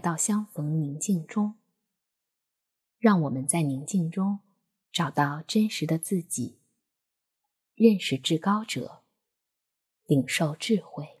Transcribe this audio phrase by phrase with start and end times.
[0.00, 1.54] 到相逢宁静中。
[2.98, 4.40] 让我们在宁静中
[4.92, 6.58] 找到真实的自己，
[7.74, 9.02] 认识至高者，
[10.04, 11.20] 领受智慧。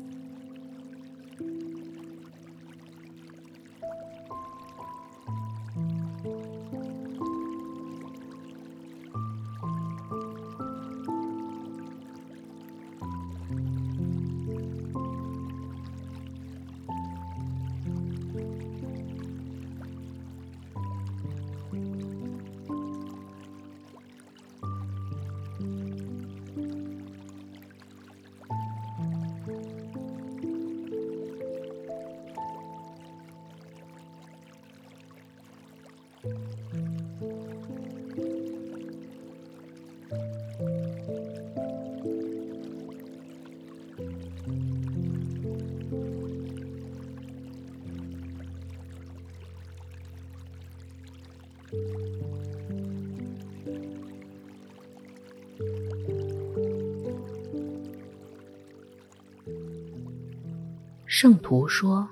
[61.13, 62.07] 圣徒说：“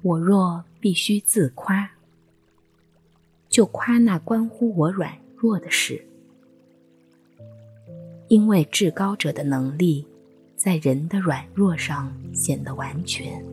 [0.00, 1.90] 我若必须自夸，
[3.48, 6.06] 就夸那关乎我软弱的事，
[8.28, 10.06] 因为至高者的能力
[10.54, 13.44] 在人的软弱上显得完全。”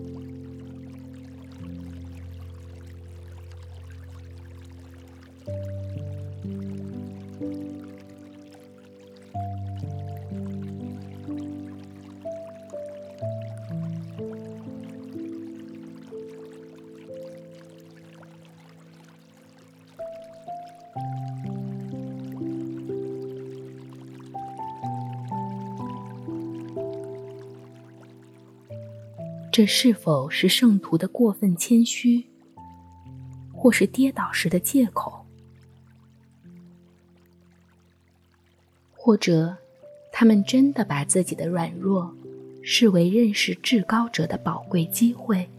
[29.59, 32.25] 这是否是圣徒的过分谦虚，
[33.51, 35.25] 或是跌倒时的借口？
[38.95, 39.57] 或者，
[40.13, 42.15] 他们真的把自己的软弱
[42.63, 45.49] 视为认识至高者的宝贵机会？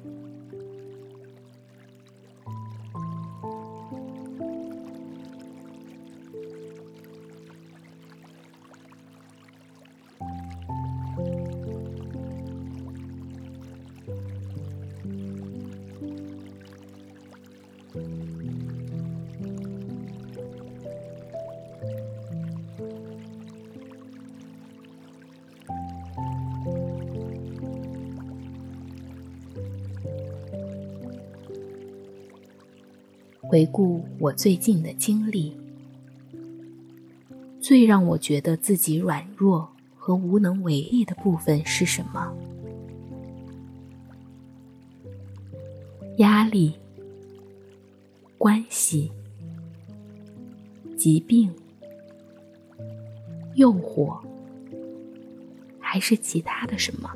[33.50, 35.52] 回顾我最近的经历，
[37.60, 42.32] 最让我觉得自己软弱和无能为力的部分是什么？
[46.18, 46.72] 压力、
[48.38, 49.10] 关系、
[50.96, 51.52] 疾病、
[53.56, 54.16] 诱惑，
[55.80, 57.10] 还是其他的什么？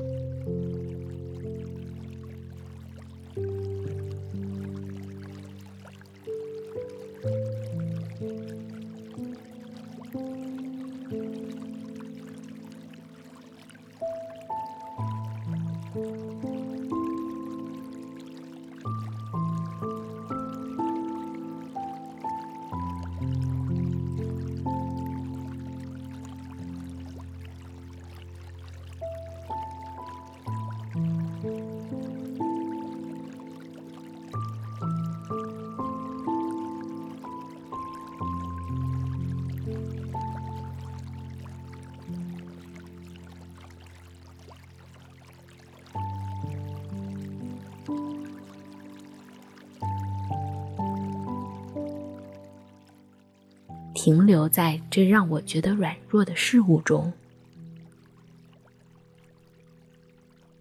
[54.05, 57.11] 停留在这让我觉得软弱的事物中，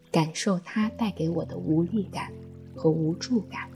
[0.09, 2.31] 感受它带给我的无力感
[2.73, 3.69] 和无助感。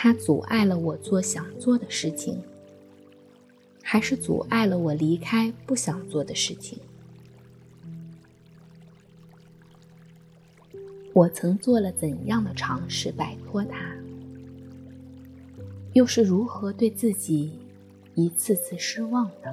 [0.00, 2.40] 它阻碍了我做想做的事情，
[3.82, 6.78] 还是阻碍了我离开不想做的事情？
[11.12, 13.92] 我曾做了怎样的尝试摆脱它？
[15.94, 17.58] 又是如何对自己
[18.14, 19.52] 一次次失望的？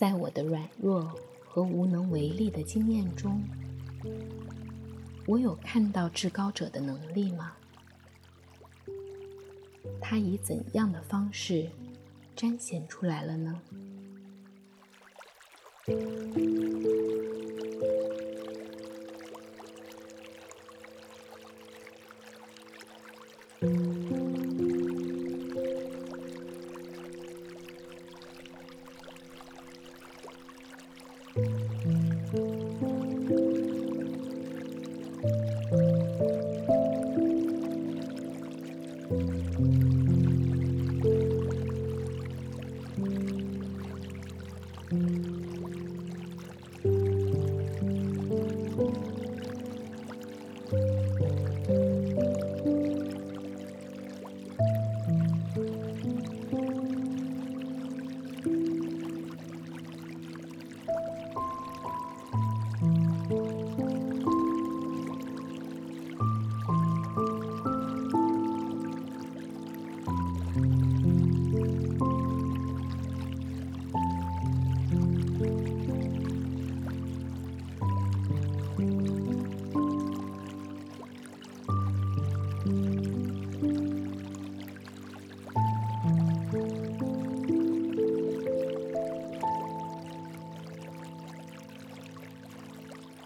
[0.00, 1.14] 在我的软弱
[1.44, 3.44] 和无能为力的经验中，
[5.26, 7.52] 我有看到至高者的能力吗？
[10.00, 11.68] 他以怎样的方式
[12.34, 13.60] 彰显出来了呢？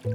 [0.05, 0.11] 如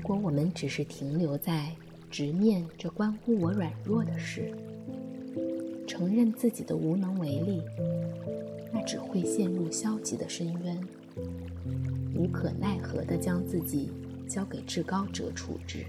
[0.00, 1.74] 果我们只是停留在
[2.18, 4.50] 直面这关乎我软弱的事，
[5.86, 7.60] 承认自己的无能为力，
[8.72, 10.80] 那只会陷入消极的深渊，
[12.14, 13.90] 无可奈何地将自己
[14.26, 15.84] 交给至高者处置。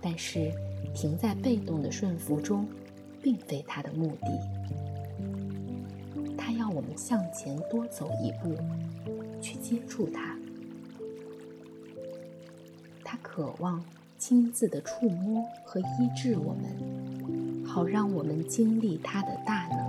[0.00, 0.50] 但是，
[0.94, 2.66] 停在被动的顺服中，
[3.20, 4.40] 并非他的目的。
[6.34, 8.56] 他要我们向前多走一步，
[9.42, 10.39] 去接触他。
[13.40, 13.82] 渴望
[14.18, 19.79] 亲自的触摸和医治我们，好让我们经历他的大能。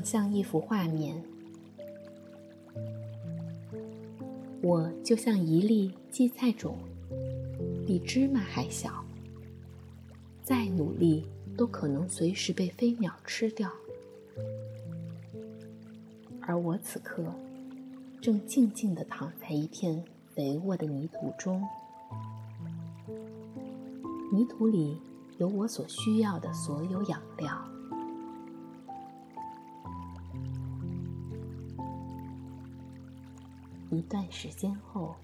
[0.00, 1.22] 想象一幅画面，
[4.62, 6.78] 我就像一粒荠菜种，
[7.86, 9.04] 比芝麻还小，
[10.42, 13.70] 再努力都可能随时被飞鸟吃掉。
[16.40, 17.22] 而我此刻
[18.22, 20.02] 正静静地躺在一片
[20.34, 21.62] 肥沃的泥土中，
[24.32, 24.96] 泥土里
[25.36, 27.69] 有我所需要的所有养料。
[33.90, 35.14] 一段时间后，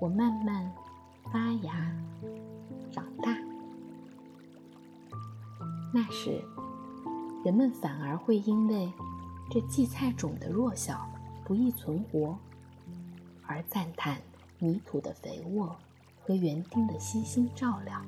[0.00, 0.70] 我慢慢
[1.32, 1.90] 发芽、
[2.90, 3.36] 长大。
[5.92, 6.42] 那时，
[7.44, 8.92] 人们反而会因为
[9.50, 11.08] 这荠菜种的弱小、
[11.44, 12.36] 不易存活，
[13.46, 14.20] 而赞叹
[14.58, 15.74] 泥土的肥沃
[16.20, 18.02] 和园丁的悉心照料。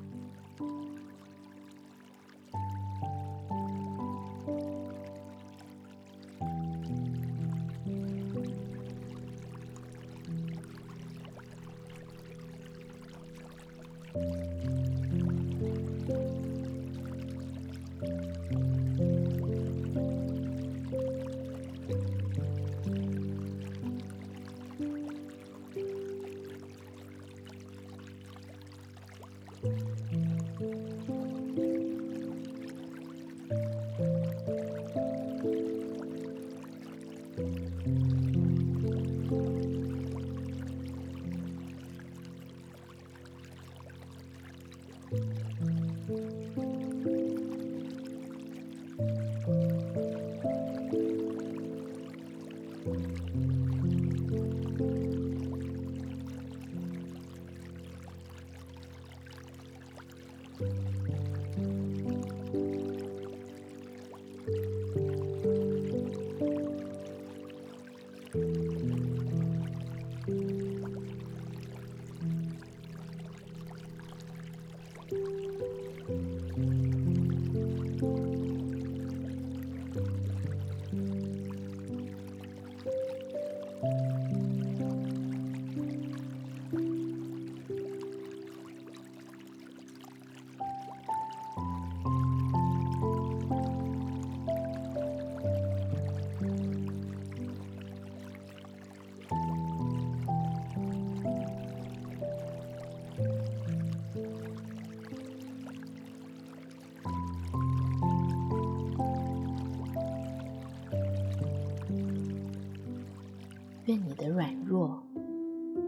[114.19, 115.01] 的软弱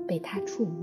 [0.08, 0.81] 被他触摸。